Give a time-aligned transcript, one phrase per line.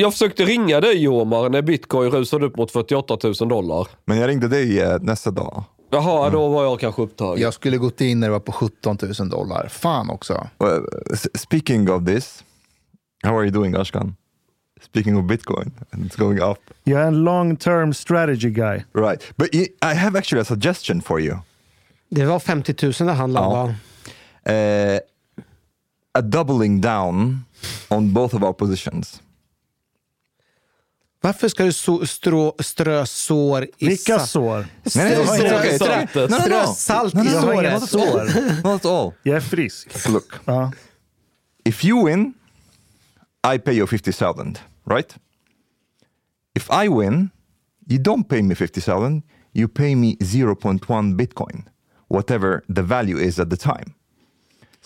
[0.00, 3.88] Jag försökte ringa dig Jomar när bitcoin rusade upp mot 48 000 dollar.
[4.04, 5.64] Men jag ringde dig eh, nästa dag.
[5.90, 7.42] Jaha, då var jag kanske upptagen.
[7.42, 9.68] Jag skulle gått in när det var på 17 000 dollar.
[9.68, 10.48] Fan också.
[10.58, 12.44] Well, s- speaking of this,
[13.22, 14.16] how are you doing Ashkan?
[14.82, 16.58] Speaking of Bitcoin, and it's going up.
[16.84, 18.84] Jag är en long term strategy guy.
[18.94, 19.22] Right.
[19.36, 19.58] But I
[19.92, 21.36] I have actually a suggestion for you.
[22.10, 23.64] Det var 50 000 det handlade om Ja.
[23.66, 23.74] va?
[24.94, 24.98] Uh,
[26.18, 27.44] a doubling down
[27.88, 29.22] on both of our positions.
[31.20, 34.66] Varför ska du så, strå, strö sår i Vilka sår?
[34.96, 35.78] Nej, nej,
[36.40, 37.82] Strö, salt i såret.
[37.88, 38.62] sår.
[38.72, 39.12] Not all.
[39.22, 40.08] Jag är frisk.
[40.08, 40.72] Look, Ja.
[41.64, 42.34] if you win,
[43.54, 44.58] I pay you 50,000,
[44.90, 45.16] right?
[46.54, 47.30] If I win,
[47.90, 49.22] you don't pay me 50,000,
[49.54, 51.64] you pay me 0.1 Bitcoin,
[52.08, 53.94] whatever the value is at the time.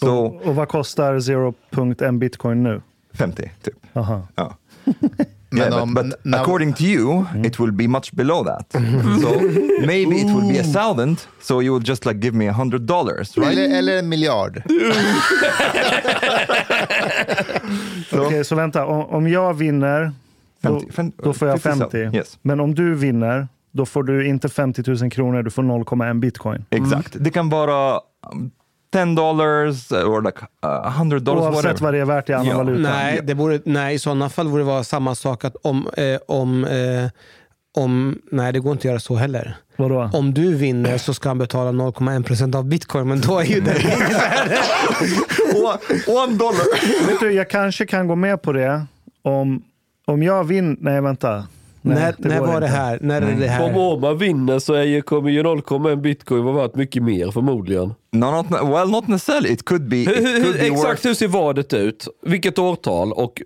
[0.01, 2.83] So Och, och vad kostar 0.1 bitcoin nu?
[3.15, 3.97] 50, typ.
[3.97, 4.29] Aha.
[4.35, 4.57] Ja.
[5.53, 8.73] Men yeah, om- but, but när- according to you, it will be much below that.
[8.73, 8.79] so
[9.87, 11.19] maybe it will be a thousand.
[11.41, 13.53] So you will just like give me a hundred dollars, right?
[13.59, 14.63] Eller, eller en miljard.
[18.13, 18.87] Okej, så vänta.
[18.87, 20.13] Om, om jag vinner,
[20.61, 22.17] då, 50, fem- då får jag 50,000, 50.
[22.17, 22.39] yes.
[22.43, 26.65] Men om du vinner, då får du inte 50 000 kronor, du får 0,1 bitcoin.
[26.71, 27.17] Exakt.
[27.21, 28.01] Det kan vara
[28.33, 28.51] um,
[28.93, 31.83] 10 dollars or like uh, 100 dollars, Oavsett whatever.
[31.85, 32.57] vad det är värt i annan Ja.
[32.57, 32.91] valuta.
[32.91, 36.19] Nej, det borde, nej, i sådana fall borde det vara samma sak att om, eh,
[36.29, 37.11] om, eh,
[37.79, 38.19] om...
[38.31, 39.57] Nej, det går inte att göra så heller.
[39.77, 40.11] Vadå?
[40.13, 43.73] Om du vinner så ska han betala 0,1% av bitcoin, men då är ju det
[46.07, 47.07] one dollar.
[47.07, 48.87] Vet du, jag kanske kan gå med på det
[49.23, 49.63] om,
[50.07, 50.77] om jag vinner...
[50.81, 51.47] Nej, vänta.
[51.83, 52.99] Nej, när det när var det här?
[53.03, 53.79] När är det Om här?
[53.79, 57.95] Åman vinner så är ju, kommer ju 0,1 bitcoin vara värt mycket mer förmodligen.
[58.13, 59.49] No, not, well, not necessarily.
[59.49, 59.97] It could be.
[59.97, 62.09] It Hur, hur, could be exakt worth hur ser vadet ut?
[62.23, 63.13] Vilket årtal?
[63.13, 63.43] Och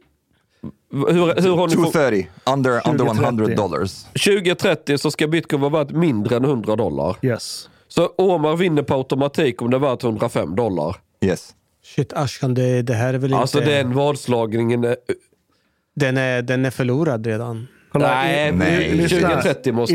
[0.92, 1.92] hur, hur har ni fått...
[1.92, 3.24] 230 under under 2030.
[3.24, 4.04] 100 dollars.
[4.04, 7.16] 2030 så ska bitcoin vara värt mindre än 100 dollar.
[7.22, 7.68] Yes.
[7.88, 10.96] Så Omar vinner på automatik om det är värt 105 dollar.
[11.24, 11.54] Yes.
[11.84, 13.70] Shit Ashkan, det, det här är väl Alltså inte...
[13.70, 14.84] den vadslagningen...
[14.84, 14.96] är-
[15.94, 17.66] Den, är, den är förlorad redan.
[17.98, 18.94] Nej, i- nej.
[18.94, 19.18] lyssna.
[19.28, 19.94] 2030 måste...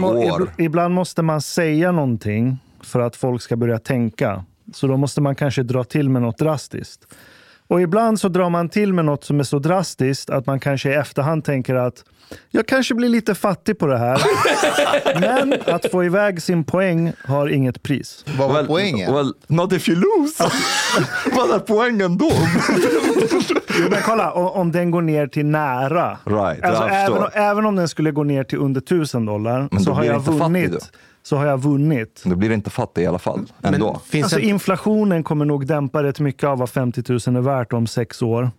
[0.00, 4.44] Må, ibland måste man säga någonting för att folk ska börja tänka.
[4.74, 7.00] Så då måste man kanske dra till med något drastiskt.
[7.66, 10.90] Och ibland så drar man till med något som är så drastiskt att man kanske
[10.90, 12.04] i efterhand tänker att
[12.50, 14.20] jag kanske blir lite fattig på det här.
[15.20, 18.24] Men att få iväg sin poäng har inget pris.
[18.38, 19.14] Vad var poängen?
[19.14, 20.44] Well, not if you lose.
[21.36, 22.30] Vad är poängen då?
[23.80, 26.18] Jo, men kolla, om den går ner till nära.
[26.24, 27.30] Right, alltså, även, förstår.
[27.34, 30.24] även om den skulle gå ner till under tusen dollar Men så då har, jag
[30.24, 30.78] det vunnit, då.
[31.22, 32.22] så har jag vunnit.
[32.24, 33.52] Du blir inte fattig i alla fall.
[33.62, 34.00] Ändå.
[34.08, 37.72] finns Alltså, det, inflationen kommer nog dämpa rätt mycket av vad 50 000 är värt
[37.72, 38.50] om sex år.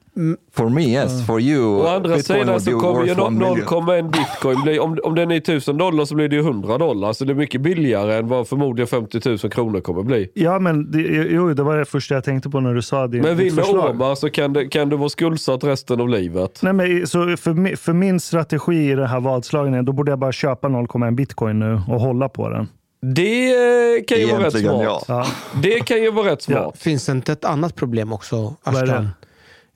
[0.51, 1.79] For me yes, for you.
[1.79, 1.85] Mm.
[1.85, 3.67] Å andra Bitcoin sidan så kommer ju worth one million.
[3.67, 7.13] 0,1 bitcoin bli, om, om den är 1000 dollar så blir det ju 100 dollar.
[7.13, 10.31] Så det är mycket billigare än vad förmodligen 50 000 kronor kommer bli.
[10.33, 13.21] Ja, men det, jo, det var det första jag tänkte på när du sa det.
[13.21, 13.89] Men vinner.
[13.89, 16.59] Omar så kan, det, kan du vara skuldsatt resten av livet.
[16.61, 20.31] Nej, men så för, för min strategi i det här vadslagningen, då borde jag bara
[20.31, 22.67] köpa 0,1 bitcoin nu och hålla på den.
[23.01, 25.03] Det eh, kan ju vara rätt Egentligen, smart.
[25.07, 25.25] ja.
[25.53, 25.59] Ja.
[25.61, 26.77] Det kan ju vara rätt smart.
[26.77, 28.93] finns det inte ett annat problem också, Vad är det?
[28.93, 29.09] Arslan?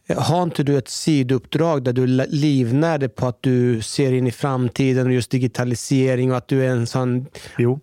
[0.10, 4.32] Har inte du ett sidouppdrag där du livnär dig på att du ser in i
[4.32, 7.26] framtiden och just digitalisering och att du är en sån
[7.58, 7.80] Jo.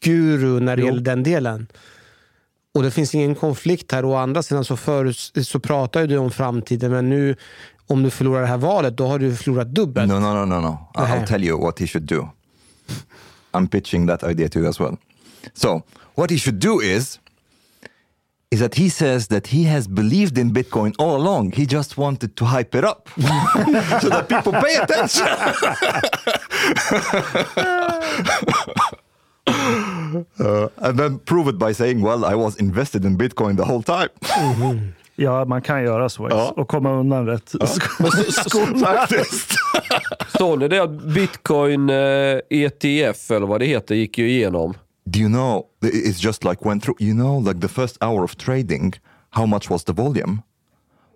[0.00, 0.86] guru när det Jo.
[0.88, 1.66] gäller den delen?
[2.74, 4.04] Och det finns ingen konflikt här.
[4.04, 7.36] Å andra sidan så, förut, så pratar ju du om framtiden, men nu
[7.86, 10.08] om du förlorar det här valet, då har du förlorat dubbelt.
[10.08, 10.78] No, no, no, no, no.
[10.94, 12.28] I'll tell you what he should do.
[13.52, 14.96] I'm pitching that idea to you as well.
[15.54, 15.82] So,
[16.14, 17.20] what he should do is,
[18.52, 21.52] is that he says that he has believed in Bitcoin all along.
[21.52, 23.08] He just wanted to hype it up
[24.02, 25.26] so that people pay attention.
[30.38, 33.82] Uh, and then prove it by saying, well, I was invested in Bitcoin the whole
[33.82, 34.08] time.
[35.16, 36.50] Ja, man kan göra så Ja.
[36.56, 37.52] och komma undan rätt.
[38.80, 39.54] Faktiskt.
[40.38, 41.96] Såg ni det att bitcoin eh,
[42.50, 44.74] ETF eller vad det heter gick ju igenom?
[45.10, 48.36] Do you know, it's just like went through, you know, like the first hour of
[48.36, 48.92] trading,
[49.30, 50.42] how much was the volume?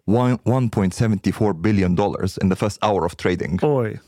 [0.04, 3.58] One, 1.74 billion dollars in the first hour of trading.
[3.62, 3.98] Oj.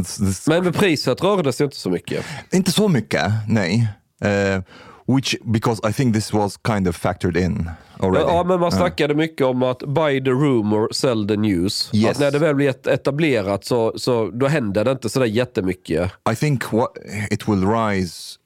[0.00, 2.24] It's, it's Men med priset rörde sig inte så mycket.
[2.52, 3.88] Inte så mycket, nej.
[4.24, 4.62] Uh,
[5.06, 7.70] which, because I think this was kind of factored in
[8.00, 8.24] already.
[8.26, 11.90] Ja, men man snackade mycket om att buy the rumor, sell the news.
[11.94, 12.10] Yes.
[12.10, 16.12] Att när det väl blir et- etablerat så, så då händer det inte sådär jättemycket.
[16.32, 16.90] I think what
[17.30, 18.38] it will rise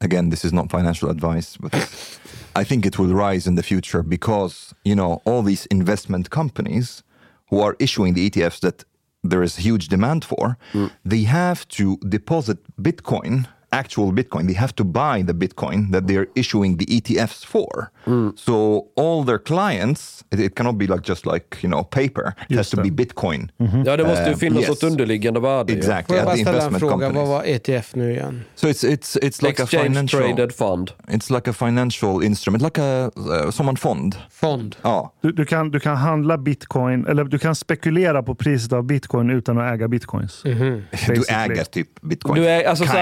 [0.00, 1.74] again this is not financial advice but
[2.54, 7.02] i think it will rise in the future because you know all these investment companies
[7.50, 8.84] who are issuing the etfs that
[9.22, 10.90] there is huge demand for mm.
[11.04, 13.46] they have to deposit bitcoin
[13.82, 17.90] actual bitcoin they have to buy the bitcoin that they're issuing the etfs for
[18.36, 22.56] so all their clients it, it cannot be like just like you know paper it
[22.56, 23.50] has to be bitcoin
[23.86, 24.68] Ja, det måste ju Eh, finnas yes.
[24.68, 25.72] något underliggande värde.
[25.72, 26.92] exactly Får jag bara ställa en fråga?
[26.92, 28.42] companies Vad var ETF nu igen?
[28.54, 30.90] so it's it's it's like a Exchange financial traded fund.
[31.08, 34.16] It's like a financial instrument, like a uh, som en fond.
[34.30, 34.76] Fond?
[34.82, 38.84] Ja, Du, du, kan, du kan handla bitcoin, eller du kan spekulera på priset av
[38.84, 40.40] bitcoin utan att äga bitcoins.
[40.42, 41.22] du Basically.
[41.28, 42.42] äger typ bitcoin.
[42.42, 42.92] Du är- alltså så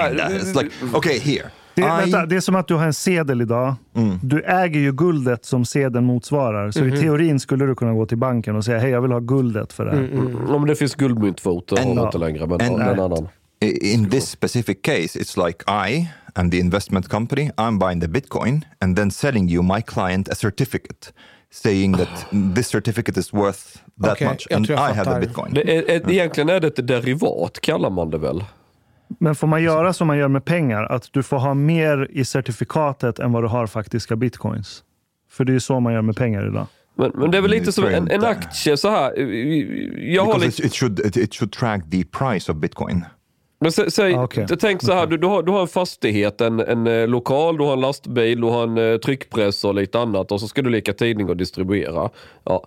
[0.65, 0.87] här-.
[0.87, 1.51] It's like, okay, here.
[1.75, 3.75] Det, I, vänta, det är som att du har en sedel idag.
[4.23, 6.71] Du äger ju guldet som sedeln motsvarar.
[6.71, 9.21] Så i teorin skulle du kunna gå till banken och säga hej jag vill ha
[9.21, 10.55] guldet för det här.
[10.55, 12.47] Om det finns guldmyntfot, det har And- de inte längre.
[12.47, 13.29] Men en annan.
[13.61, 18.65] in this specific case, it's like I and the investment company, I'm buying the bitcoin
[18.81, 21.13] and then selling you, my client, a certificate
[21.51, 25.55] saying that this certificate is worth that Okej, much jag and I have the bitcoin.
[25.55, 28.45] Det är, egentligen är det ett derivat, kallar man det väl?
[29.21, 30.83] Men får man göra som man gör med pengar?
[30.83, 34.83] Att du får ha mer i certifikatet än vad du har faktiska bitcoins.
[35.31, 36.67] För det är ju så man gör med pengar idag.
[36.95, 39.19] Men, men det är väl Det lite som en, en aktie så här.
[39.99, 43.05] Jag har lite, it, should, it, it should track the price of bitcoin.
[43.61, 44.47] Men sä, säg, Ah, okej.
[44.61, 47.65] Tänk så här, du, du, har, du har en fastighet, en, en eh, lokal, du
[47.65, 50.71] har en lastbil, du har en eh, tryckpress och lite annat och så ska du
[50.71, 52.11] leka tidning och distribuera.
[52.45, 52.67] Ja.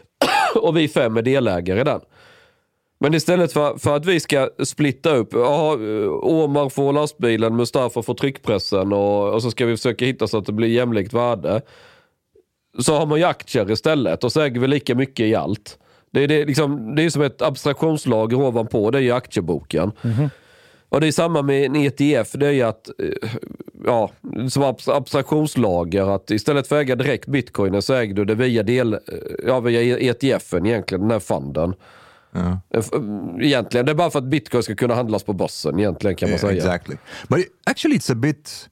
[0.62, 2.00] och vi fem är delägare i den.
[2.98, 5.34] Men istället för, för att vi ska splitta upp,
[6.22, 10.46] Omar får lastbilen, Mustafa får tryckpressen och, och så ska vi försöka hitta så att
[10.46, 11.62] det blir jämlikt värde.
[12.78, 15.78] Så har man ju aktier istället och så äger vi lika mycket i allt.
[16.10, 19.92] Det är, det, liksom, det är som ett abstraktionslager ovanpå, det är ju aktieboken.
[20.88, 23.30] Och det är samma med en ETF, det är ju att, eh,
[23.84, 24.10] ja,
[24.50, 28.62] som abs- abstraktionslager, att istället för att äga direkt bitcoinen så äger du det via,
[28.62, 28.98] del, eh,
[29.46, 31.74] ja, via ETFen egentligen, den här fonden.
[32.36, 32.90] Eh, f-
[33.40, 36.38] Egentligen, det är bara för att bitcoin ska kunna handlas på börsen egentligen kan man
[36.38, 36.56] Yeah, säga.
[36.56, 36.96] Exactly.
[37.28, 38.68] But actually, it's a bit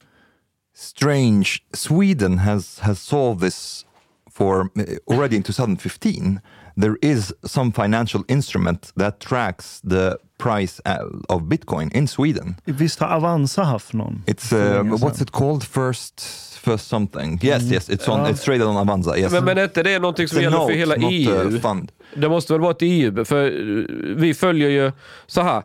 [0.76, 1.48] strange.
[1.72, 3.86] Sweden has has solved this
[4.30, 4.84] for uh,
[5.16, 6.40] already in 2015.
[6.76, 10.80] There is some financial instrument that tracks the price
[11.28, 12.56] of Bitcoin in Sweden.
[12.64, 14.22] Visst har Avanza haft någon?
[14.26, 15.64] It's uh, what's it called?
[15.64, 16.20] First,
[16.58, 17.40] first something.
[17.42, 17.88] Yes, yes.
[17.88, 18.26] It's on.
[18.26, 19.18] It's traded on Avanza.
[19.18, 19.32] Yes.
[19.32, 21.60] Men, men är inte det någonting som gäller för hela not EU?
[21.60, 21.92] fund.
[22.14, 24.92] Det måste väl vara ett EU, för eh, vi följer ju
[25.26, 25.62] så här.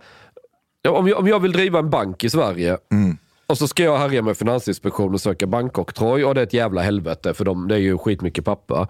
[0.87, 2.77] Om jag, om jag vill driva en bank i Sverige
[3.47, 6.81] och så ska jag härja med Finansinspektionen och söka bankoktroj och det är ett jävla
[6.81, 8.87] helvete för dem, det är ju skitmycket papper.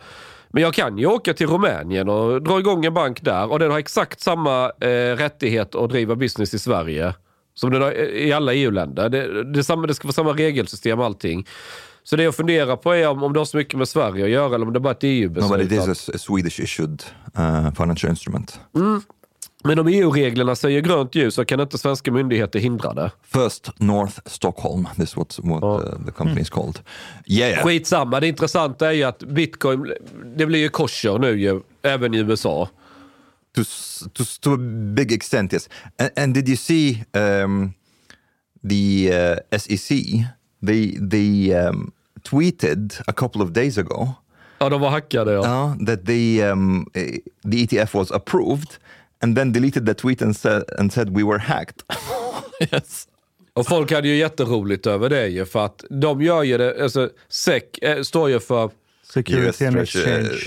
[0.53, 3.71] Men jag kan ju åka till Rumänien och dra igång en bank där och den
[3.71, 7.13] har exakt samma eh, rättighet att driva business i Sverige
[7.53, 9.09] som den har i alla EU-länder.
[9.09, 11.47] Det, det, samma, det ska vara samma regelsystem och allting.
[12.03, 14.29] Så det jag funderar på är om, om det har så mycket med Sverige att
[14.29, 15.51] göra eller om det bara är ett EU-beslut.
[15.51, 17.03] No, but it is a, Swedish issued
[17.37, 18.59] uh, financial instrument.
[19.63, 23.11] Men om EU-reglerna säger grönt ljus så kan inte svenska myndigheter hindra det.
[23.23, 24.87] First North Stockholm.
[24.95, 26.79] This is what, what uh, the company is called.
[27.25, 27.65] Yeah.
[27.65, 29.93] Skitsamma, det intressanta är ju att bitcoin,
[30.37, 32.69] det blir ju kosher nu ju, även i USA.
[33.55, 33.63] to,
[34.13, 34.57] to, to a
[34.93, 35.69] big extent, yes.
[35.97, 37.73] And, and did you see um,
[38.63, 39.89] the uh, SEC?
[40.61, 44.15] They they um, tweeted a couple of days ago
[44.59, 45.39] Ja, de var hackade ja.
[45.39, 46.09] uh, that
[46.51, 48.77] um, eh, the ETF was approved,
[49.21, 51.83] and then deleted the tweet and said and said we were hacked.
[52.71, 53.07] yes.
[53.53, 57.09] Och folk hade ju jätteroligt över det ju, för att de gör ju det, alltså
[57.29, 58.71] SEC eh, står ju för
[59.03, 60.39] Security and Exchange.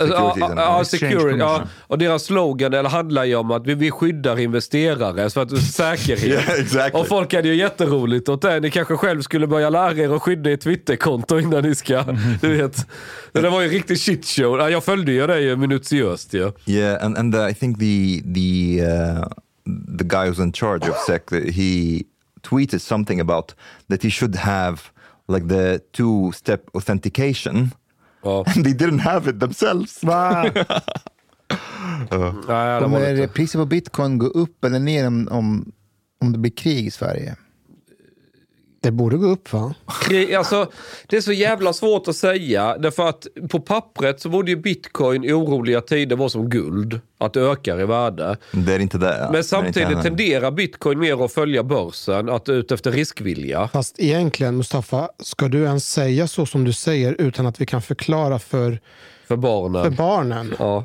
[0.00, 3.90] Alltså, Ja, ja, security, ja, och deras slogan eller handlar ju om att vi, vi
[3.90, 6.24] skyddar investerare för att säkerhet.
[6.24, 7.00] Yeah, exactly.
[7.00, 8.60] Och folk hade ju jätteroligt åt det.
[8.60, 12.04] Ni kanske själv skulle börja lära er att skydda ert Twitterkonto innan ni ska,
[12.40, 12.86] du vet.
[13.32, 14.58] Det var ju en riktig shitshow.
[14.58, 16.52] Ja, Jag följde ju det ju minutiöst ju.
[16.66, 19.28] Yeah, and and uh, I think the the uh,
[19.98, 21.22] the guy who's in charge of SEC
[21.54, 22.02] he
[22.42, 23.54] tweeted something about
[23.88, 24.76] that he should have
[25.28, 27.70] like the two step authentication,
[28.24, 30.02] And they didn't have it themselves.
[30.04, 30.50] Va?
[32.10, 35.72] Var Kommer priset på bitcoin gå upp eller ner om, om,
[36.20, 37.36] om det blir krig i Sverige?
[38.84, 39.74] Det borde gå upp va?
[40.36, 40.70] Alltså,
[41.06, 42.78] det är så jävla svårt att säga.
[42.78, 47.00] Därför att på pappret så borde ju bitcoin i oroliga tider vara som guld.
[47.18, 48.36] Att det ökar i värde.
[48.52, 49.28] Det är inte det.
[49.32, 53.68] Men samtidigt tenderar bitcoin mer att följa börsen, att ut efter riskvilja.
[53.68, 57.82] Fast egentligen Mustafa, ska du ens säga så som du säger utan att vi kan
[57.82, 58.80] förklara för, För
[59.28, 59.94] för barnen.
[59.94, 60.84] barnen Ja.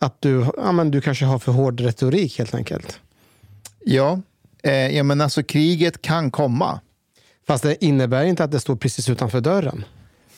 [0.00, 3.00] att du, ja, men du kanske har för hård retorik helt enkelt?
[3.84, 4.20] Ja,
[4.62, 6.80] eh, ja men alltså kriget kan komma.
[7.46, 9.84] Fast det innebär inte att det står precis utanför dörren.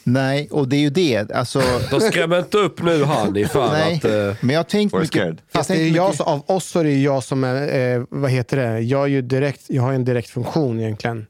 [0.04, 1.32] Nej, och det är ju det.
[1.32, 4.04] Alltså, De skrämmer inte upp nu han ifall nej, att...
[4.04, 5.06] Eh, men jag We're mycket...
[5.08, 5.40] scared.
[5.52, 7.94] Fast jag det är jag, mycket- som- av oss så är det jag som är,
[7.96, 11.26] eh, vad heter det, jag, är ju direkt, jag har en direkt funktion egentligen.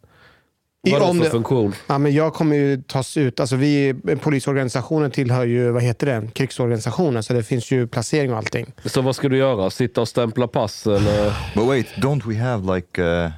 [0.86, 1.74] I- vadå för det- funktion?
[1.86, 6.28] Ja, men jag kommer ju tas ut, alltså vi, polisorganisationen tillhör ju, vad heter det,
[6.34, 8.72] krigsorganisationen, så det finns ju placering och allting.
[8.84, 9.70] Så vad ska du göra?
[9.70, 11.32] Sitta och stämpla pass eller?
[11.54, 13.30] But wait, don't we have like uh,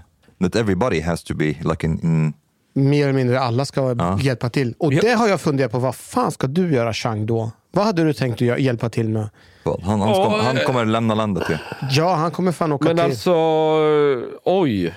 [0.42, 2.32] that everybody has to be like in, in
[2.75, 4.18] Mer eller mindre alla ska Ja.
[4.20, 4.75] hjälpa till.
[4.78, 5.00] Och Ja.
[5.02, 7.50] det har jag funderat på, vad fan ska du göra Chang då?
[7.73, 9.28] Vad hade du tänkt att hjälpa till med?
[9.64, 11.56] well, han, han, Ja, ska, han eh, kommer lämna landet ju.
[11.90, 13.04] Ja, han kommer fan åka Men till.
[13.04, 14.94] alltså, eh, oj.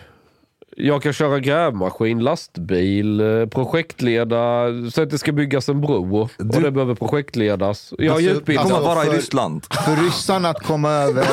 [0.77, 6.17] Jag kan köra grävmaskin, lastbil, eh, projektleda så att det ska byggas en bro.
[6.21, 7.93] Och Du- det behöver projektledas.
[7.97, 8.63] Jag är Alltså, utbildad.
[8.65, 9.65] Kommer Alltså, vara i Ryssland.
[9.85, 11.23] För ryssarna att komma över...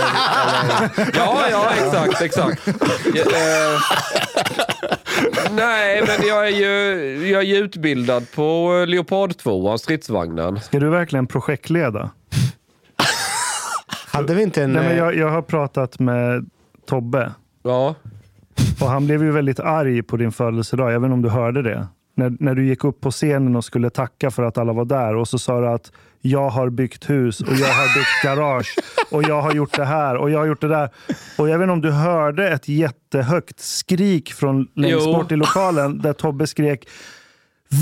[1.15, 2.69] Ja, ja, exakt, exakt.
[2.69, 2.75] Eh,
[5.51, 10.61] nej, men jag är ju jag är utbildad på eh, Leopard 2, stridsvagnen.
[10.61, 12.11] Ska du verkligen projektleda?
[14.07, 14.73] Hade vi inte en...
[14.73, 16.51] Nej, men jag, jag har pratat med
[16.89, 17.33] Tobbe
[17.63, 17.95] Ja,
[18.81, 20.95] och han blev ju väldigt arg på din födelsedag.
[20.95, 21.87] Inte om du hörde det.
[22.15, 25.17] När, när du gick upp på scenen och skulle tacka för att alla var där
[25.17, 28.75] och så sa du att jag har byggt hus och jag har byggt garage
[29.11, 30.91] och jag har gjort det här och jag har gjort det där.
[31.39, 35.13] Och jag vet inte om du hörde ett jättehögt skrik från längst Jo.
[35.13, 36.89] bort i lokalen där Tobbe skrek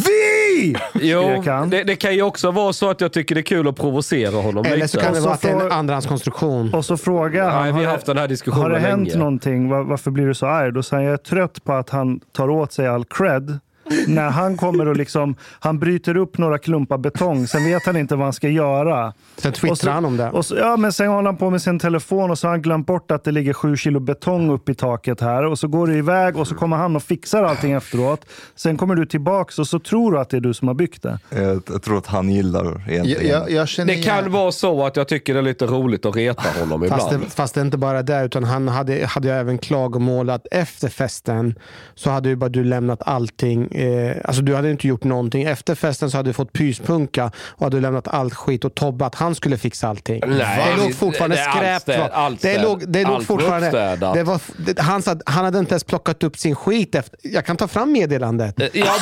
[0.06, 0.76] Vi!
[0.94, 3.76] jo, det, det kan ju också vara så att jag tycker det är kul att
[3.76, 4.88] provocera honom eller lite.
[4.88, 6.74] så kan det vara att det är en andrahandskonstruktion.
[6.74, 9.18] Och så frågar han, Nej, vi har haft den här diskussionen har det hänt länge.
[9.18, 9.68] någonting?
[9.68, 10.72] Va- Varför blir du så arg?
[10.72, 13.58] Då säger jag, jag är trött på att han tar åt sig all cred.
[14.06, 18.16] När han kommer och liksom, han bryter upp några klumpar betong, sen vet han inte
[18.16, 19.12] vad han ska göra.
[19.36, 20.30] Sen twittrar Och så- han om det.
[20.30, 22.62] Och så, ja, men sen håller han på med sin telefon och så har han
[22.62, 25.44] glömt bort att det ligger sju kilo betong upp i taket här.
[25.44, 28.24] Och så går det iväg och så kommer han och fixar allting efteråt.
[28.56, 31.02] Sen kommer du tillbaks och så tror du att det är du som har byggt
[31.02, 31.18] det.
[31.30, 33.26] Jag, jag tror att han gillar jag, egentligen.
[33.28, 36.16] jag, jag Det kan igen- vara så att jag tycker det är lite roligt att
[36.16, 37.24] reta honom Fast ibland.
[37.24, 40.46] det, fast det är inte bara det, utan han hade, hade ju även klagomål att
[40.50, 41.54] efter festen
[41.94, 45.42] så hade ju bara du lämnat allting Eh, alltså du hade inte gjort någonting.
[45.42, 49.14] Efter festen så hade du fått pyspunka och hade lämnat allt skit och Tobbe att
[49.14, 50.22] han skulle fixa allting.
[50.26, 52.10] Nej, det låg fortfarande det skräp kvar.
[52.12, 53.96] allt Det låg, det låg fortfarande...
[54.14, 57.18] Det var, det, han, sa, han hade inte ens plockat upp sin skit efter...
[57.22, 58.54] Jag kan ta fram meddelandet.
[58.72, 58.94] Ja,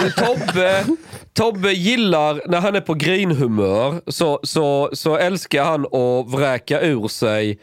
[0.00, 0.84] men Tobbe,
[1.32, 7.08] Tobbe gillar, när han är på grinhumör, så, så, så älskar han att vräka ur
[7.08, 7.58] sig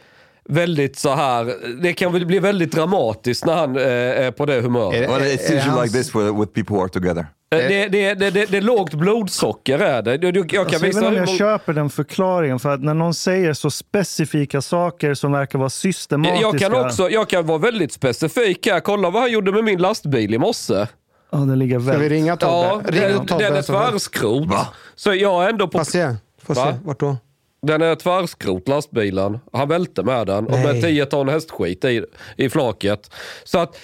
[0.48, 1.54] väldigt så här.
[1.82, 3.82] det kan väl bli väldigt dramatiskt när han eh,
[4.26, 5.10] är på det humöret.
[5.10, 7.26] Well, it's är usually hans- like this with, with people who are together.
[7.52, 10.10] Eh, Det, det, det, det, det är lågt blodsocker är det.
[10.12, 12.58] Jag kan Alltså, jag vet visa inte om hur jag många- köper den förklaringen.
[12.58, 16.40] För att när någon säger så specifika saker som verkar vara systematiska.
[16.42, 18.80] jag kan också jag kan vara väldigt specifik här.
[18.80, 20.86] Kolla vad han gjorde med min lastbil i morse.
[21.34, 22.10] Ja, den ligger Ska vi väldigt...
[22.12, 22.52] ringa Tobbe?
[22.52, 23.44] Ja, Ring den, upp Tobbe.
[23.44, 24.48] den är tvärskrot.
[24.94, 25.78] Så jag är ändå på...
[25.78, 26.14] Får se.
[26.42, 26.74] Får se.
[26.84, 27.16] Vart då?
[27.66, 29.38] Den är tvärskrot lastbilen.
[29.52, 30.82] Han välte med den och med Nej.
[30.82, 32.04] 10 ton hästskit i,
[32.36, 33.10] i flaket.
[33.44, 33.76] Så att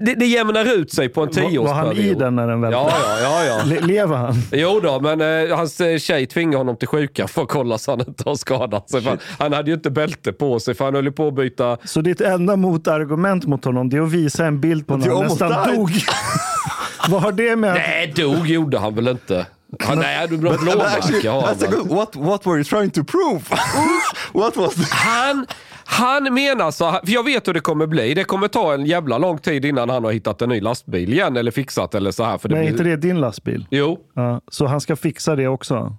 [0.00, 1.64] det, det jämnar ut sig på en tioårsperiod.
[1.66, 2.76] var han i den när den välte?
[2.78, 3.44] Ja, ja, ja.
[3.44, 3.62] ja.
[3.64, 4.34] Le- Lever han?
[4.52, 5.20] Jo då, men
[5.50, 8.34] eh, hans eh, tjej tvingade honom till sjuka för att kolla så han inte har
[8.34, 9.00] skadat sig.
[9.02, 11.76] För han hade ju inte bälte på sig för han höll ju på att byta...
[11.84, 15.24] Så ditt enda motargument mot honom det är att visa en bild på när han
[15.24, 15.90] nästan dog.
[17.08, 17.74] Vad har det med.
[17.74, 19.46] Nej, dog gjorde han väl inte.
[19.84, 23.40] Han, nej, du actually, blåmärke har what, what were you trying to prove?
[24.32, 24.90] what was.
[24.90, 25.46] Han,
[25.84, 28.14] han menar så här, för jag vet hur det kommer bli.
[28.14, 31.36] Det kommer ta en jävla lång tid innan han har hittat en ny lastbil igen
[31.36, 32.38] eller fixat eller så här.
[32.38, 33.66] För det Men är blir- inte det din lastbil?
[33.70, 33.98] Jo.
[34.14, 35.96] Ja, så han ska fixa det också?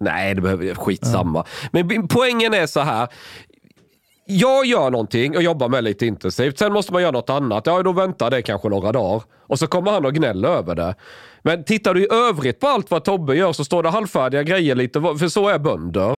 [0.00, 1.44] Nej, det behöver skitsamma.
[1.72, 3.08] Men poängen är så här.
[4.26, 6.58] Jag gör någonting och jobbar med lite intensivt.
[6.58, 7.66] Sen måste man göra något annat.
[7.66, 9.22] Ja, då väntar det kanske några dagar.
[9.46, 10.94] Och så kommer han och gnäller över det.
[11.44, 14.74] Men tittar du i övrigt på allt vad Tobbe gör så står det halvfärdiga grejer
[14.74, 15.00] lite.
[15.00, 16.14] För så är bönder.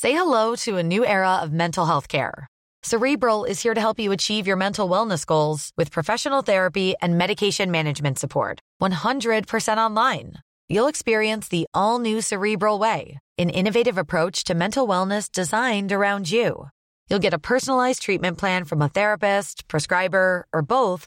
[0.00, 2.46] Say hello to a new era of mental health care.
[2.82, 7.18] Cerebral is here to help you achieve your mental wellness goals with professional therapy and
[7.18, 8.60] medication management support.
[8.82, 10.34] 100% online.
[10.68, 16.30] You'll experience the all new Cerebral Way, an innovative approach to mental wellness designed around
[16.30, 16.68] you.
[17.10, 21.06] You'll get a personalized treatment plan from a therapist, prescriber, or both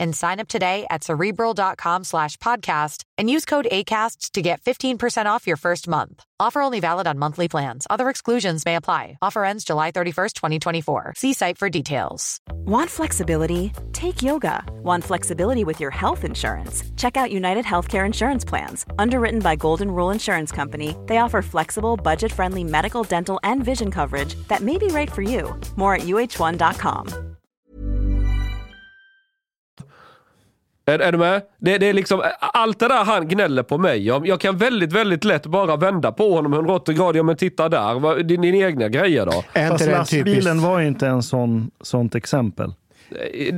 [0.00, 5.26] and sign up today at cerebral.com slash podcast and use code ACAST to get 15%
[5.26, 6.24] off your first month.
[6.40, 7.86] Offer only valid on monthly plans.
[7.88, 9.18] Other exclusions may apply.
[9.22, 11.14] Offer ends July 31st, 2024.
[11.16, 12.40] See site for details.
[12.66, 13.72] Want flexibility?
[13.92, 14.64] Take yoga.
[14.82, 16.82] Want flexibility with your health insurance?
[16.96, 18.84] Check out United Healthcare Insurance Plans.
[18.98, 23.90] Underwritten by Golden Rule Insurance Company, they offer flexible, budget friendly medical, dental, and vision
[23.90, 25.58] coverage that may be right for you.
[25.76, 27.33] More at uh1.com.
[30.86, 31.42] Är, är du med?
[31.58, 34.26] Det, det är liksom, allt det där han gnäller på mig om.
[34.26, 37.16] Jag kan väldigt, väldigt lätt bara vända på honom 180 grader.
[37.18, 37.94] Ja, men titta där.
[37.94, 39.42] Vad, din, dina egna grejer då?
[39.52, 42.72] Är Fast lastbilen var ju inte en sån, sånt exempel.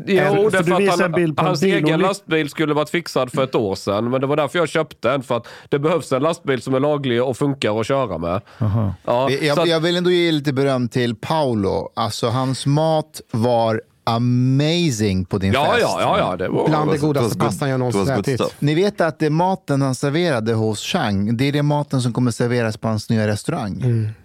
[0.06, 3.74] Jo, för därför att han, hans bil egen lastbil skulle varit fixad för ett år
[3.74, 4.10] sedan.
[4.10, 5.22] Men det var därför jag köpte en.
[5.22, 8.40] För att det behövs en lastbil som är laglig och funkar att köra med.
[8.58, 11.92] Ja, så Jag, att- jag vill ändå ge lite beröm till Paolo.
[11.96, 15.80] Alltså hans mat var amazing på din ja, fest.
[15.80, 16.68] ja, ja, ja, det var...
[16.68, 18.40] Bland det godaste pastan jag någonsin ätit.
[18.58, 22.30] Ni vet att det maten han serverade hos Chang, det är den maten som kommer
[22.30, 23.82] serveras på hans nya restaurang.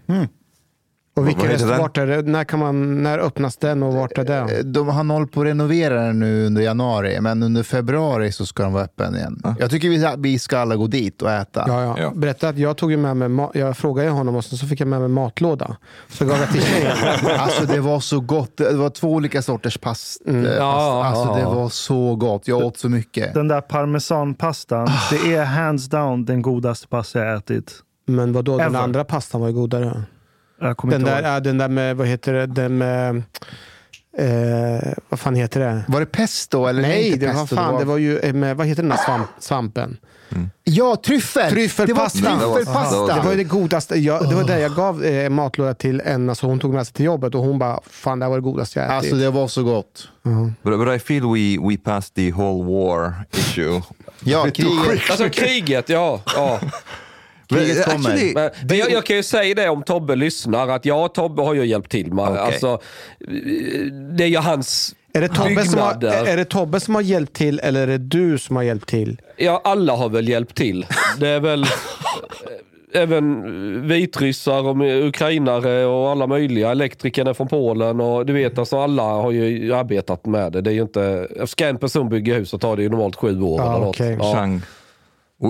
[0.07, 0.27] Mm.
[1.13, 1.77] Och vilken Vad heter den?
[1.79, 2.21] vart är det?
[2.21, 4.57] När, kan man, när öppnas den och vart är det?
[4.57, 8.45] Eh, De, han håller på att renovera den nu under januari, men under februari så
[8.45, 9.41] ska den vara öppen igen.
[9.59, 11.63] Jag tycker vi, vi ska alla gå dit och äta.
[11.67, 11.95] Ja, ja.
[11.99, 12.11] Ja.
[12.15, 14.99] Berätta att jag tog med mig, jag frågade honom och sen så fick jag med
[14.99, 15.77] mig matlåda.
[16.09, 16.97] Så gav jag till tjejen.
[17.39, 18.57] Alltså det var så gott.
[18.57, 20.31] Det var två olika sorters pasta.
[20.31, 21.07] Ja, pasta.
[21.07, 21.53] Alltså ja, det ja.
[21.53, 22.47] var så gott.
[22.47, 23.33] Jag åt så mycket.
[23.33, 27.73] Den där parmesanpastan, det är hands down den godaste pasta jag ätit.
[28.07, 28.79] Men vadå, den Ever.
[28.79, 30.03] andra pastan var ju godare.
[30.83, 33.23] Den där, ja, den där med, vad heter det, den med,
[34.17, 35.83] eh, vad fan heter det?
[35.87, 36.65] Var det pesto?
[36.65, 38.97] Eller Nej, det var pesto, fan, det var ju eh, med, vad heter den där
[38.97, 39.97] svamp, svampen?
[40.63, 41.51] Ja, tryffel!
[41.51, 42.19] Tryffelpasta.
[42.19, 43.15] Det var tryffelpasta.
[43.15, 43.95] Det var ju det godaste.
[43.99, 46.93] Jag, det var det jag gav eh, matlåda till en, alltså hon tog med sig
[46.93, 48.95] till jobbet och hon bara, fan det här var det godaste jag ätit.
[48.95, 50.07] Alltså det var så gott.
[50.63, 53.81] But, but I feel we, we passed the whole war issue.
[54.23, 56.21] Ja, kriget, Alltså kriget, ja.
[56.35, 56.59] ja.
[57.55, 58.09] Kriget kommer.
[58.09, 61.41] actually, Men, men jag, jag kan ju säga det om Tobbe lyssnar, att ja, Tobbe
[61.41, 62.13] har ju hjälpt till.
[62.13, 62.43] Man, Okej.
[62.43, 62.79] alltså,
[64.17, 66.25] det är ju hans är, det Tobbe som har, byggnader.
[66.25, 69.21] är det Tobbe som har hjälpt till eller är det du som har hjälpt till?
[69.37, 70.85] Ja, alla har väl hjälpt till.
[71.17, 71.65] Det är väl...
[72.93, 76.71] även vitryssar och med ukrainare och alla möjliga.
[76.71, 80.61] Elektrikerna från Polen och du vet alltså alla har ju arbetat med det.
[80.61, 83.41] Det är ju inte, ska en person bygga hus så tar det ju normalt sju
[83.41, 83.61] år.
[83.61, 83.99] Ja, eller något.
[83.99, 84.33] Ja.
[84.33, 84.61] Chang,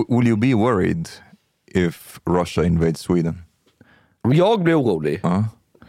[0.08, 1.08] will you be worried
[1.74, 3.42] if Russia invades Sweden?
[4.32, 5.24] Jag blir orolig.
[5.24, 5.44] Uh,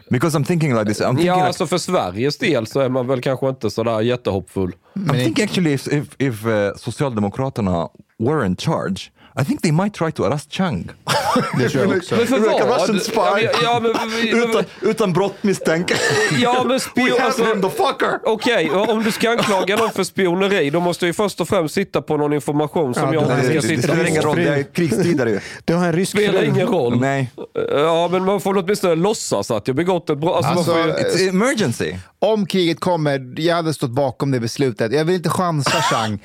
[0.09, 1.01] because I'm thinking like this.
[1.01, 4.01] I'm thinking, Ja, like- alltså för Sveriges del så är man väl kanske inte sådär
[4.01, 4.75] jättehoppfull.
[4.93, 9.93] I'm thinking actually if, if, if uh, Socialdemokraterna were in charge, I think they might
[9.93, 10.89] try to arrest Chang.
[11.57, 12.15] Det tror jag också.
[12.15, 12.81] Men för Like a vad?
[12.81, 13.15] Russian spy.
[13.63, 15.95] Ja, men, ja, men, men, utan, utan brottmisstänke.
[16.39, 18.19] ja, men We spion, alltså, him the fucker!
[18.23, 21.47] Okej, och om du ska anklaga någon för spioneri, då måste du ju först och
[21.47, 23.93] främst sitta på någon information som Ja, jag det- inte Det, ska det, det sitta
[23.93, 24.27] spelar ingen på.
[24.27, 25.39] roll, det är krigstider ju.
[25.65, 26.99] Du har en rysk spelar ingen roll.
[26.99, 27.31] Nej,
[27.71, 30.45] Ja, men man får åtminstone låtsas att jag begått ett brott.
[30.45, 30.93] Alltså, Alltså, ju,
[31.27, 31.95] it's emergency.
[32.19, 34.91] Om kriget kommer, jag hade stått bakom det beslutet.
[34.93, 36.19] Jag vill inte chansa Chang.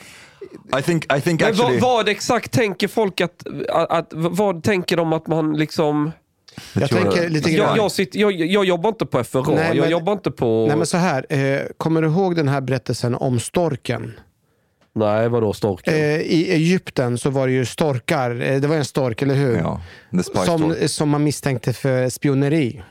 [0.79, 1.79] I think, I think men actually...
[1.79, 4.07] vad, vad exakt tänker folk att, att, att...
[4.13, 6.13] Vad tänker de att man liksom...
[6.73, 7.67] Jag tänker lite grann.
[7.69, 10.67] Jag, jag, sitter, jag, jag jobbar inte på FRA, Nej, jag men- jobbar inte på...
[10.69, 14.13] Nej men så här, eh, kommer du ihåg den här berättelsen om storken?
[14.95, 15.95] Nej, vadå storken?
[15.95, 19.57] Eh, I Egypten så var det ju storkar, eh, det var en stork, eller hur?
[19.57, 19.81] Ja,
[20.47, 22.83] som, som man misstänkte för spioneri.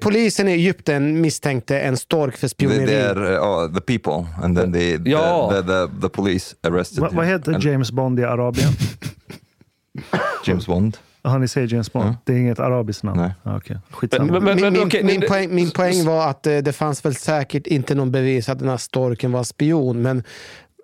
[0.00, 2.86] Polisen i Egypten misstänkte en stork för They, spioneri.
[2.86, 5.50] they are uh, the people and then they, the, Ja.
[5.52, 8.72] the, the, the police arrested Va, vad heter And James Bond i Arabien?
[10.46, 10.96] James Bond.
[11.22, 12.14] Har ni säger James Bond?
[12.24, 13.20] Det är inget arabiskt namn?
[13.20, 13.30] Nej.
[13.42, 14.32] Ah, Okej, skitsamma.
[14.32, 17.04] Men- men- min, min, okej, min, det- poäng, min poäng var att eh, det fanns
[17.04, 20.02] väl säkert inte någon bevis att den här storken var spion.
[20.02, 20.22] Men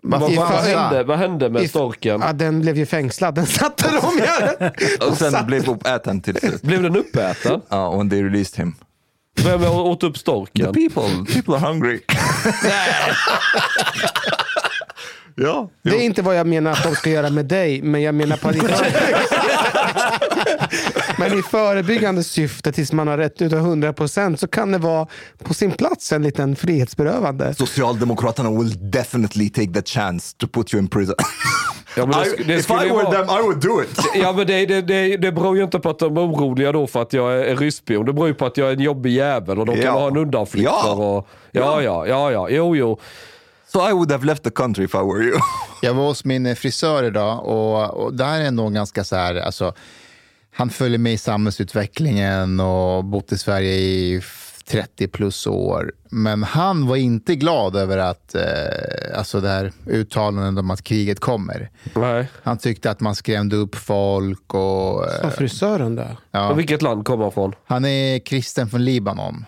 [0.06, 2.20] vad, vad, hände, vad hände med storken?
[2.20, 3.34] Ja, den blev ju fängslad.
[3.34, 5.06] Den satte de ju.
[5.08, 6.62] Och sen blev uppäten till slut.
[6.62, 7.60] Blev den uppäten?
[7.68, 8.74] Ja, when they released him.
[9.44, 10.72] Vem åt upp The storken?
[10.72, 12.00] people, people are hungry.
[15.34, 18.14] ja, Det är inte vad jag menar att de ska göra med dig, men jag
[18.14, 18.48] menar på
[21.18, 25.06] Men i förebyggande syfte, tills man har rätt ut 100% så kan det vara
[25.44, 27.54] på sin plats en liten frihetsberövande.
[27.54, 31.14] Socialdemokraterna will definitely take the chance to put you in prison.
[31.96, 33.98] Ja, men det, I, det if I were vara- them I would do it.
[34.22, 36.86] Ja, men det, det, det, det beror ju inte på att de är oroliga då
[36.86, 38.06] för att jag är ryssspion.
[38.06, 39.90] Det beror ju på att jag är en jobbig jävel och de kan Ja.
[39.92, 40.92] ha en undanflykt Ja.
[40.92, 42.98] och, ja, ja, ja, ja, jo, jo.
[43.74, 45.38] So I would have left the country if I were you.
[45.82, 49.72] Jag var hos min frisör idag och, och där är ändå ganska så här, alltså,
[50.52, 54.22] han följer med i samhällsutvecklingen och bott i Sverige i
[54.66, 55.92] 30 plus år.
[56.10, 58.42] Men han var inte glad över att, eh,
[59.18, 61.70] alltså det här uttalandet om att kriget kommer.
[61.94, 62.28] Nej.
[62.42, 65.08] Han tyckte att man skrämde upp folk och...
[65.24, 66.16] Eh, frisören där.
[66.30, 66.50] ja.
[66.50, 67.54] Och vilket land kommer han från?
[67.66, 69.44] Han är kristen från Libanon.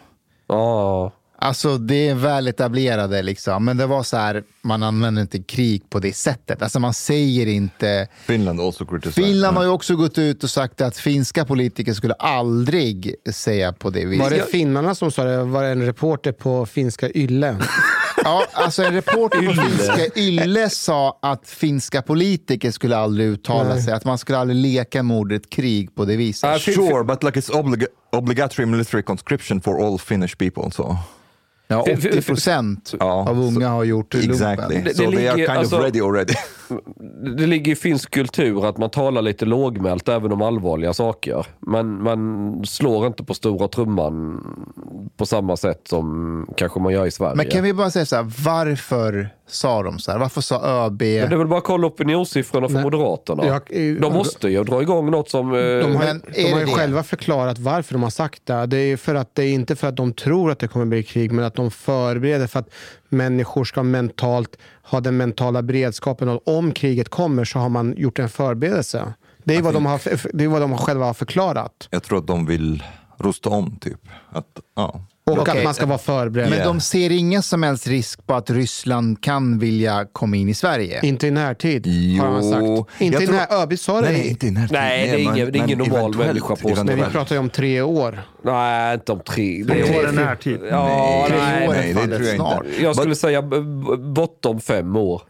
[0.46, 1.12] Ja.
[1.46, 3.64] Alltså det är väl etablerade liksom.
[3.64, 6.62] Men det var så här, man använder inte krig på det sättet.
[6.62, 8.08] Alltså man säger inte...
[8.26, 9.24] Finland also criticized.
[9.24, 13.90] Finland har ju också gått ut och sagt att finska politiker skulle aldrig säga på
[13.90, 14.24] det viset.
[14.24, 15.44] Var det finnarna som sa det?
[15.44, 17.56] Var det en reporter på finska Yle?
[18.24, 23.92] Ja, alltså en reporter på finska Yle sa att finska politiker skulle aldrig uttala sig,
[23.92, 26.50] att man skulle aldrig leka med ordet krig på det viset.
[26.50, 30.70] Ja, Sure, but like it's obliga- obligatory military conscription for all Finnish people.
[30.70, 30.96] So
[31.68, 34.30] Ja, 80 procent Ja, av unga har gjort lumpen.
[34.30, 34.82] exactly.
[34.84, 36.34] Det- so det they are ligger- kind alltså- of ready already.
[37.36, 41.46] Det ligger i finsk kultur att man talar lite lågmält även om allvarliga saker.
[41.60, 44.44] Man, man slår inte på stora trumman
[45.16, 47.34] på samma sätt som kanske man gör i Sverige.
[47.36, 50.18] Men kan vi bara säga så här, varför sa de så här?
[50.18, 51.02] Varför sa ÖB...
[51.02, 52.82] Men det är väl bara att kolla opinionssiffrorna för Nej.
[52.82, 53.46] Moderaterna.
[53.46, 55.52] Jag- eh, de måste ju dra igång något som...
[55.54, 56.70] eh, De har, Men de har ju det?
[56.72, 58.66] själva förklarat varför de har sagt det.
[58.66, 61.02] Det är, för att, det är inte för att de tror att det kommer bli
[61.02, 62.70] krig, men att de förbereder för att
[63.08, 66.28] människor ska mentalt ha den mentala beredskapen.
[66.28, 69.14] Och om kriget kommer så har man gjort en förberedelse.
[69.44, 70.00] Det är, vad de, har,
[70.36, 71.88] det är vad de själva har förklarat.
[71.90, 72.84] Jag tror att de vill
[73.16, 74.00] rusta om typ.
[74.28, 75.00] Att, ja.
[75.30, 75.58] Och Okej.
[75.58, 76.50] att man ska vara förberedd.
[76.50, 80.54] Men de ser ingen som helst risk på att Ryssland kan vilja komma in i
[80.54, 81.00] Sverige?
[81.02, 81.86] Inte i närtid,
[82.20, 83.02] har han Jo, sagt.
[83.02, 84.08] Inte jag i tror- när, ÖB sa det.
[84.12, 84.72] Nej, inte i närtid.
[84.72, 86.76] Nej, det är ingen- det är ingen normal eventuellt, människa på oss.
[86.76, 87.12] Men vi eventuellt.
[87.12, 88.20] pratar ju om tre år.
[88.44, 89.64] Nej, inte om tre.
[89.68, 90.58] Tre Det- år är närtid.
[90.70, 92.34] Ja, nej, nej, är det tror jag inte.
[92.36, 92.64] snart.
[92.80, 95.22] Jag skulle säga b- b- bortom fem år.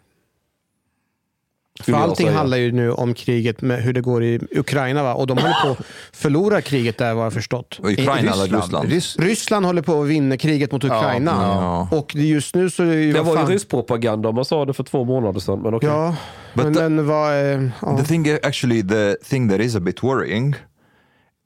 [1.80, 5.02] För allting handlar ju nu om kriget med hur det går i Ukraina.
[5.02, 5.14] Va?
[5.14, 7.78] Och de håller på att förlora kriget där vad jag förstått.
[7.82, 8.88] Ukraina eller Ryssland?
[8.88, 11.30] Rys- Ryssland håller på att vinna kriget mot Ukraina.
[11.30, 11.88] ja.
[11.92, 13.12] Och just nu så är ju...
[13.12, 15.60] Det var ju fan- rysk propaganda om man sa det för två månader sedan.
[15.62, 15.88] Men okej.
[15.88, 16.16] Ja,
[16.54, 17.32] But men, the- men vad...
[17.32, 17.96] är- Ja.
[17.98, 20.54] The thing, actually, the thing that is a bit worrying,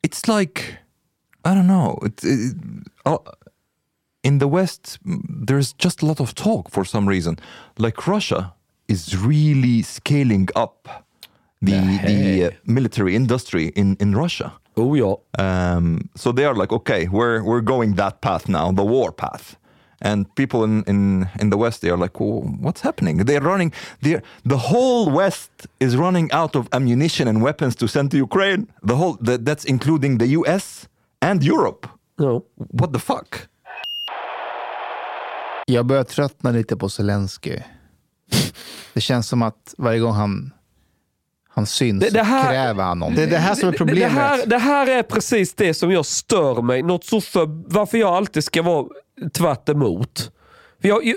[0.06, 0.62] it's like,
[1.46, 2.54] I don't know, it, it,
[3.06, 3.16] uh,
[4.22, 4.98] in the West,
[5.46, 7.40] there's just a lot of talk for some reason.
[7.76, 8.50] Like Russia
[8.90, 10.88] is really scaling up
[11.62, 14.52] the the uh, military industry in in Russia.
[14.76, 15.16] Oh ja.
[15.38, 19.56] Um, so they are like, okay, we're we're going that path now, the war path.
[20.02, 23.18] And people in, in, in the West, they are like, oh, what's happening?
[23.18, 28.10] They're running, they're, the whole West is running out of ammunition and weapons to send
[28.12, 28.66] to Ukraine.
[28.82, 30.88] The whole, the, that's including the US
[31.20, 31.86] and Europe.
[32.18, 32.40] ja.
[32.54, 33.36] What the fuck?
[35.66, 37.62] Jag börjar tröttna lite på Zelensky.
[38.92, 40.50] Det känns som att varje gång han,
[41.48, 43.16] han syns Det- det här- så kräver han någonting.
[43.24, 44.12] Det är det här som är Det problemet.
[44.12, 46.82] här, det här är precis det som jag stör mig.
[46.82, 48.86] Något så för, varför jag alltid ska vara
[49.32, 50.30] tvärt emot.
[50.80, 51.16] För jag, jag,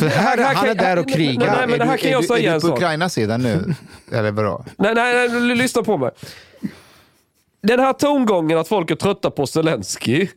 [0.00, 1.56] För här- han kan- är där och krigar.
[1.56, 2.76] Nej, men det här är kan du, jag är säga du en på sak.
[2.78, 3.74] Ukrainas sida nu?
[4.12, 4.64] Eller vadå?
[4.78, 6.10] Nej, nej, nej, lyssna på mig.
[7.62, 10.28] Den här tongången att folk är trötta på Zelensky.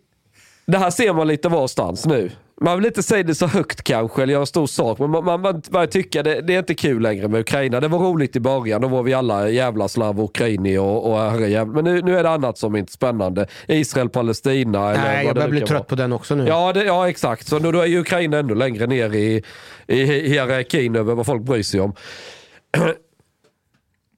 [0.65, 2.31] Det här ser man lite varstans nu.
[2.61, 5.25] Man vill inte säga det så högt kanske, eller göra en stor sak, men man,
[5.25, 7.79] man, man börjar tycka det, det är inte kul längre med Ukraina.
[7.79, 11.73] Det var roligt i början, då var vi alla jävla slav Ukraini och, och herrejävlar.
[11.73, 13.47] Men nu, nu är det annat som är inte spännande.
[13.67, 14.91] Israel, Palestina.
[14.91, 15.83] eller Nej, jag börjar bli trött vara.
[15.83, 16.47] på den också nu.
[16.47, 17.47] Ja, det, ja exakt.
[17.47, 19.43] Så nu, då är ju Ukraina ännu längre ner i,
[19.87, 21.93] i hierarkin över vad folk bryr sig om.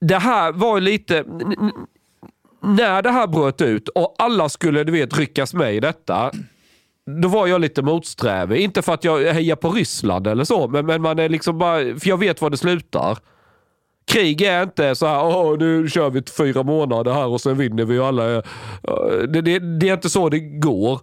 [0.01, 1.23] Det här var lite...
[2.63, 6.31] När det här bröt ut och alla skulle du vet ryckas med i detta.
[7.07, 8.61] Då var jag lite motsträvig.
[8.61, 11.79] Inte för att jag hejar på Ryssland eller så, men, men man är liksom bara...
[11.79, 13.17] För jag vet var det slutar.
[14.07, 17.85] Krig är inte så här, åh nu kör vi fyra månader här och sen vinner
[17.85, 18.23] vi alla.
[18.23, 18.43] är-"
[19.27, 20.99] Det, det, det är inte så det går.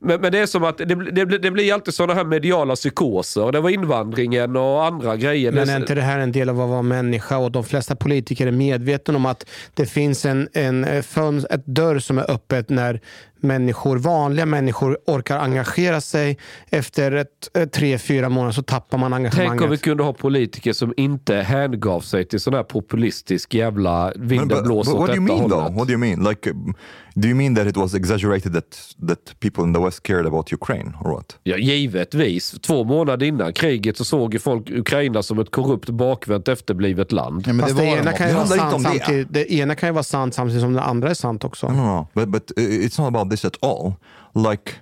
[0.00, 3.52] Men, men det är som att det, det, det blir alltid sådana här mediala psykoser.
[3.52, 5.52] Det var invandringen och andra grejer.
[5.52, 7.38] Men är inte det här en del av att vara människa?
[7.38, 11.04] Och de flesta politiker är medvetna om att det finns en, en eh,
[11.50, 13.00] ett dörr som är öppet när
[13.42, 16.38] människor, vanliga människor orkar engagera sig.
[16.70, 19.50] Efter ett, ett, tre, fyra månader så tappar man engagemanget.
[19.50, 24.12] Tänk om vi kunde ha politiker som inte hängav sig till sån här populistisk jävla
[24.16, 25.62] vinden blåser åt what do you detta mean though?
[25.62, 25.78] hållet.
[25.78, 26.24] What do you mean?
[26.28, 26.74] Like, um,
[27.14, 30.52] do you mean that it was exaggerated that that people in the West cared about
[30.52, 31.38] Ukraine or what?
[31.42, 32.50] Ja, givetvis.
[32.50, 37.44] Två månader innan kriget så såg ju folk Ukraina som ett korrupt, bakvänt, efterblivet land.
[37.46, 39.24] Ja, men Fast det det, ena kan ju vara sant det.
[39.24, 41.68] Det ena kan ju vara sant samtidigt som det andra är sant också.
[41.68, 42.06] No, no, no.
[42.14, 43.96] But but uh, it's not about this at all.
[44.34, 44.80] Like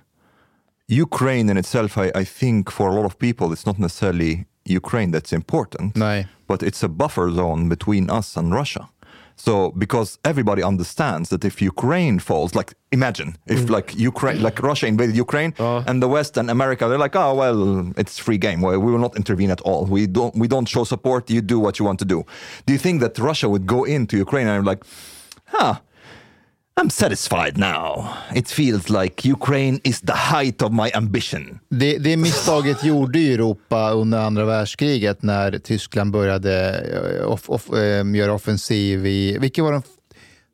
[0.87, 5.11] Ukraine in itself, I, I think for a lot of people, it's not necessarily Ukraine
[5.11, 5.95] that's important.
[5.95, 6.27] Nej.
[6.47, 8.89] But it's a buffer zone between us and Russia.
[9.39, 13.69] So because everybody understands that if Ukraine falls, like imagine if mm.
[13.69, 15.81] like Ukraine, like Russia invaded Ukraine, oh.
[15.87, 18.59] and the West and America, they're like, oh well, it's free game.
[18.59, 19.85] Well, we will not intervene at all.
[19.85, 21.29] We don't we don't show support.
[21.29, 22.25] You do what you want to do.
[22.65, 24.83] Do you think that Russia would go into Ukraine and like,
[25.45, 25.75] huh?
[26.81, 28.07] I'm satisfied now.
[28.35, 31.59] It feels like Ukraine is the height of my ambition.
[31.69, 36.69] Det, det misstaget gjorde ju Europa under andra världskriget när Tyskland började
[37.21, 39.37] eh, off, off, eh, göra offensiv i...
[39.39, 39.81] Vilket var den?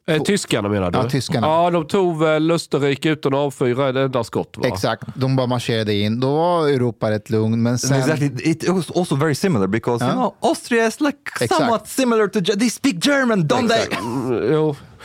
[0.07, 0.97] Eh, tyskarna menar du?
[0.97, 1.47] Ja, tyskarna.
[1.47, 4.67] Ja, de tog väl Österrike utan att avfyra ett enda skott va?
[4.67, 6.19] Exakt, de bara marscherade in.
[6.19, 7.99] Då var Europa rätt lugn, men sen...
[7.99, 8.31] Exactly.
[8.51, 10.19] It was also very similar because you Huh?
[10.19, 11.53] know Austria is like Exact.
[11.61, 13.97] somewhat similar to they speak German, don't they?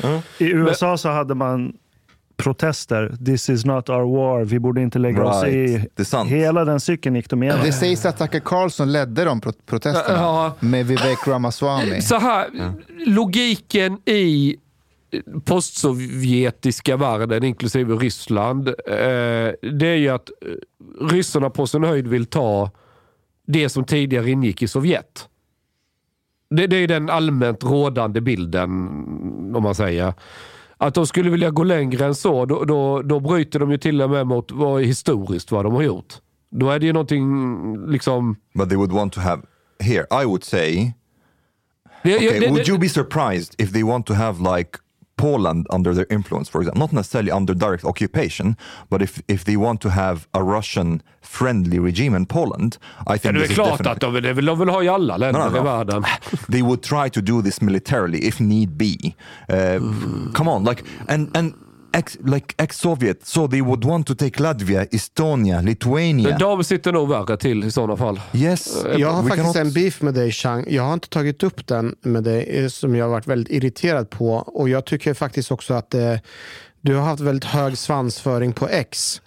[0.03, 0.21] Mm.
[0.39, 1.73] I USA så hade man
[2.37, 3.17] protester.
[3.27, 4.45] This is not our war.
[4.45, 5.71] Vi borde inte lägga oss Right.
[5.71, 5.89] i.
[5.97, 6.31] Det är sant.
[6.31, 7.61] Hela den cykeln gick de igenom.
[7.65, 10.55] Det sägs att Tucker Carlson ledde de pro- protesterna Ja.
[10.61, 12.01] med Vivek Ramaswamy.
[12.01, 12.47] Så här,
[13.07, 14.57] logiken i
[15.45, 18.75] postsovjetiska världen, inklusive Ryssland, eh,
[19.63, 22.71] det är ju att eh, ryssarna på sin höjd vill ta
[23.47, 25.29] det som tidigare ingick i Sovjet.
[26.51, 28.71] Det, det är den allmänt rådande bilden,
[29.55, 30.15] om man säger.
[30.77, 34.03] Att de skulle vilja gå längre än så, då, då, då bryter de ju till
[34.03, 36.15] och med mot vad historiskt vad de har gjort.
[36.51, 38.37] Då är det ju någonting liksom...
[38.55, 39.43] But they would want to have
[39.81, 40.07] here.
[40.23, 40.93] I would say,
[42.05, 44.71] okay, would you be surprised if they want to have like
[45.21, 48.57] Poland under their influence, for example, not necessarily under direct occupation,
[48.91, 52.77] but if if they want to have a Russian friendly regime in Poland,
[53.15, 54.89] I think Ja, det är klart definitely- att de, det vill, de vill ha i
[54.89, 55.59] alla länder No, no, no.
[55.61, 56.05] i världen.
[56.53, 58.95] they would try to do this militarily if need be.
[59.49, 59.81] Uh,
[60.35, 61.55] come on, like and and
[61.93, 66.29] ex, like ex-Soviet, so they would want to take Latvia, Estonia, Lithuania.
[66.31, 68.21] Men de sitter nog värre till i sådana fall.
[68.33, 70.65] yes, Jag har we faktiskt cannot- en beef med dig Chang.
[70.69, 74.11] Jag har inte tagit upp den med dig eh, som jag har varit väldigt irriterad
[74.11, 74.33] på.
[74.35, 76.15] Och jag tycker faktiskt också att eh,
[76.81, 79.21] du har haft väldigt hög svansföring på X.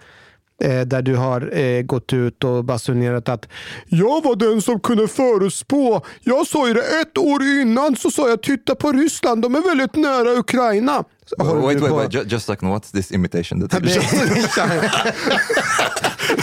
[0.64, 3.48] eh, där du har eh, gått ut och basunerat att
[3.88, 6.02] jag var den som kunde förutspå.
[6.22, 9.62] Jag sa ju det ett år innan så sa jag titta på Ryssland, de är
[9.62, 11.04] väldigt nära Ukraina.
[11.38, 12.14] Håller wait, wait, wait.
[12.14, 12.74] Ju- just a second.
[12.74, 13.68] What's this imitation?
[13.68, 13.98] That Det- It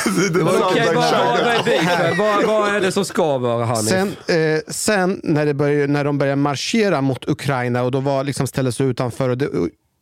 [0.00, 2.18] Okej, like vad, vad är beefen?
[2.18, 3.88] Vad, vad är det som skaver, Hanif?
[3.88, 8.24] Sen, eh, sen när, det började, när de började marschera mot Ukraina och då var
[8.24, 9.28] liksom ställde sig utanför.
[9.28, 9.48] Och det,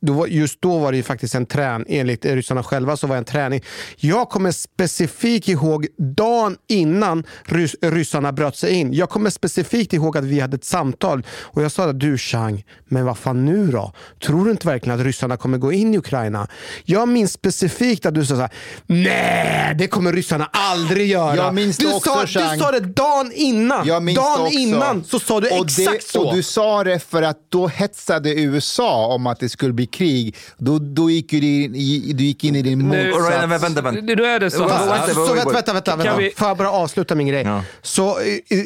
[0.00, 3.18] då just då var det ju faktiskt en träning, enligt ryssarna själva så var det
[3.18, 3.62] en träning.
[3.96, 8.92] Jag kommer specifikt ihåg dagen innan rys, ryssarna bröt sig in.
[8.92, 12.64] Jag kommer specifikt ihåg att vi hade ett samtal och jag sa att du Chang,
[12.84, 13.92] men vad fan nu då?
[14.22, 16.48] Tror du inte verkligen att ryssarna kommer gå in i Ukraina?
[16.84, 18.50] Jag minns specifikt att du sa så här,
[18.86, 21.36] nej det kommer ryssarna aldrig göra.
[21.36, 23.86] Jag minns du, också, sa, du sa det dagen innan.
[23.86, 24.58] Jag minns dagen också.
[24.58, 26.26] innan så sa du och exakt det, så.
[26.26, 30.36] Och du sa det för att då hetsade USA om att det skulle bli krig.
[30.58, 33.30] Då, då gick du in, i- du gick in i din Nu- motsats.
[33.30, 34.00] Right, vänta, vänta.
[34.00, 35.90] Nu är det så Vänta, vänta, så vänta, vänta, vänta.
[35.90, 36.16] Kan vänta.
[36.16, 37.42] vi- Får jag bara avsluta min grej?
[37.42, 37.62] Ja.
[37.82, 38.24] Så, eh,
[38.58, 38.64] eh,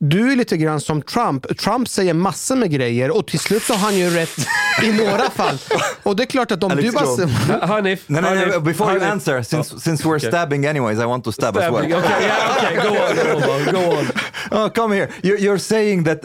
[0.00, 1.58] du är lite grann som Trump.
[1.58, 4.30] Trump säger massor med grejer och till slut så har han ju rätt
[4.82, 5.58] i några fall.
[6.02, 7.66] Och det är klart att om Alex du bara...
[7.66, 9.12] Hanif, No, no, no, before you Hanif.
[9.12, 10.30] answer, since, since we're Okay.
[10.30, 11.90] stabbing anyways, I want to stab, as Stabbing.
[11.90, 11.98] well.
[12.04, 14.06] Okay, yeah, okay, go on, go on, go on.
[14.50, 15.08] Oh, come here.
[15.22, 16.24] You're, you're saying that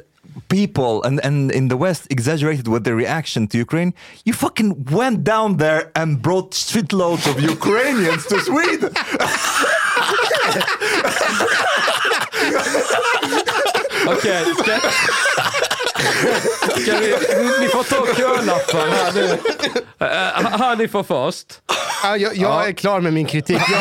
[0.53, 3.91] people and, and in the West exaggerated with their reaction to Ukraine.
[4.23, 8.93] You fucking went down there and brought shitloads of Ukrainians to Sweden.
[14.13, 15.72] Okej, ska...
[16.85, 17.15] vi...
[17.59, 19.23] Ni får ta kölappar här nu.
[20.01, 21.61] Uh, Hanif får först.
[22.03, 23.57] Ja, jag, jag är klar med min kritik.
[23.57, 23.79] Jag,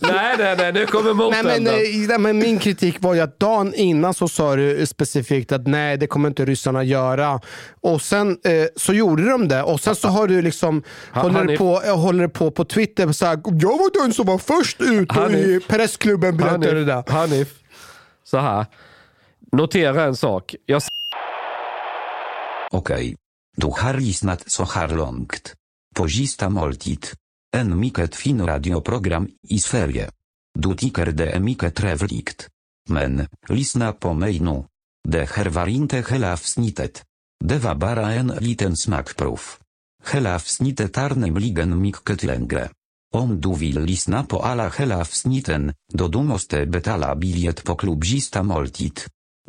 [0.14, 3.40] Nej, nej, nej, nu kommer nej, men, eh, nej, men min kritik var ju att
[3.40, 7.40] dagen innan så sa du specifikt att nej, det kommer inte ryssarna göra.
[7.80, 9.62] Och sen eh, så gjorde de det.
[9.62, 10.82] Och sen så har du liksom
[11.12, 14.02] Ha- håller, du Hanif- på, eh, håller du på på Twitter så här, jag var
[14.02, 16.94] den som var först ut och i pressklubben berättade det där.
[16.94, 17.48] Hanif, Hanif,
[18.24, 18.66] så här.
[19.52, 20.54] Notera en sak.
[20.66, 20.82] Jag
[22.70, 23.16] Okej.
[23.56, 25.54] Du har lyssnat så här långt.
[25.96, 27.06] På sista måltid.
[27.56, 30.10] En mycket fin radioprogram i Sverige.
[30.58, 32.48] Du tycker det är mycket trevligt.
[32.90, 34.64] Men, lyssna på mig nu.
[35.08, 37.04] Det här var inte hela avsnittet.
[37.44, 39.40] Det var bara en liten smakprov.
[40.12, 42.70] Hela avsnittet är nämligen mycket längre.
[43.14, 48.04] Om du vill lyssna på alla hela avsnitten, då du måste betala biljet på klubb
[48.04, 49.00] sista måltid.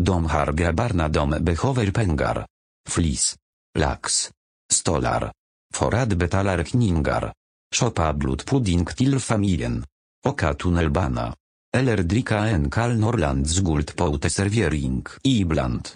[0.02, 2.46] De har grabbarna de behöver pengar.
[2.90, 3.36] Flis.
[3.78, 4.32] Lax.
[4.72, 5.32] Stolar.
[5.76, 7.34] För att betala räkningar.
[7.76, 9.86] köpa blodpudding till familjen.
[10.28, 11.36] åka tunnelbana.
[11.78, 13.60] Eller dricka en kall Norrlands
[14.00, 15.90] uteservering, ibland.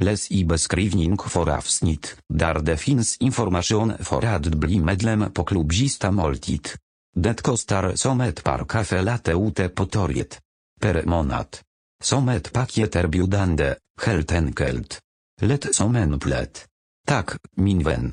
[0.00, 5.72] Läs i beskrivning för avsnitt, där det finns information för att bli medlem på klubb
[5.72, 6.68] Sista måltid.
[7.14, 10.40] Det kostar som ett par kaffe latte ute på torget.
[10.80, 11.65] Per månad.
[12.02, 13.74] Som ett paket erbjudande,
[14.06, 15.00] helt enkelt.
[15.40, 16.66] Lätt som en plätt.
[17.06, 18.12] Tack, min vän.